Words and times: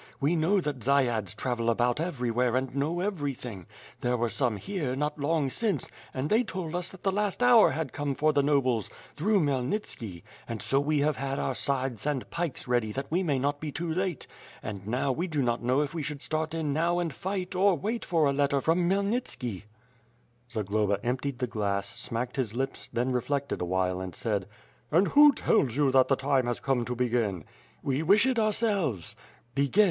We 0.19 0.35
know 0.35 0.59
that 0.59 0.79
dziads 0.79 1.35
travel 1.35 1.69
about 1.69 1.99
everywhere 1.99 2.55
and 2.55 2.75
know 2.75 3.01
everything. 3.01 3.67
There 3.99 4.17
were 4.17 4.29
some 4.31 4.57
here, 4.57 4.95
not 4.95 5.19
long 5.19 5.51
since, 5.51 5.91
and 6.11 6.27
they 6.27 6.41
told 6.43 6.75
us 6.75 6.89
that 6.89 7.03
the 7.03 7.11
last 7.11 7.43
hour 7.43 7.69
had 7.69 7.93
come 7.93 8.15
for 8.15 8.33
the 8.33 8.41
nobles, 8.41 8.89
through 9.15 9.41
Khmyelnitski, 9.41 10.23
and 10.49 10.59
so 10.59 10.79
we 10.79 10.97
have 11.01 11.17
had 11.17 11.37
our 11.37 11.53
scythes 11.53 12.07
and 12.07 12.27
pikes 12.31 12.67
ready 12.67 12.91
that 12.93 13.11
we 13.11 13.21
may 13.21 13.37
not 13.37 13.59
be 13.61 13.71
too 13.71 13.93
late; 13.93 14.25
and 14.63 14.87
now 14.87 15.11
we 15.11 15.27
do 15.27 15.43
not 15.43 15.61
know 15.61 15.81
if 15.81 15.93
we 15.93 16.01
should 16.01 16.23
start 16.23 16.55
in 16.55 16.73
now 16.73 16.97
and 16.97 17.13
fight 17.13 17.53
or 17.55 17.75
wait 17.75 18.03
for 18.03 18.25
a 18.25 18.33
letter 18.33 18.59
frojii 18.59 18.87
Khmyelnitski,'^ 18.87 19.65
mfti 19.65 19.65
FtRE 19.67 20.33
AND 20.33 20.49
SWORD, 20.49 20.65
265 20.65 20.65
Zagloba 20.65 20.99
emptied 21.03 21.37
the 21.37 21.45
glass, 21.45 21.87
smacked 21.87 22.37
his 22.37 22.55
lips, 22.55 22.89
then 22.91 23.11
reflected 23.11 23.61
a 23.61 23.65
while 23.65 24.01
and 24.01 24.15
said: 24.15 24.47
"And 24.89 25.09
who 25.09 25.31
tells 25.31 25.75
you 25.75 25.91
that 25.91 26.07
the 26.07 26.15
time 26.15 26.47
has 26.47 26.59
come 26.59 26.85
to 26.85 26.95
begin?" 26.95 27.43
"We 27.83 28.01
wish 28.01 28.25
it 28.25 28.39
ourselves." 28.39 29.15
"Begin! 29.53 29.79